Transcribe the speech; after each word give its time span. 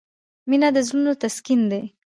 •مینه 0.49 0.69
د 0.75 0.77
زړونو 0.87 1.11
تسکین 1.21 1.61
دی. 1.71 1.83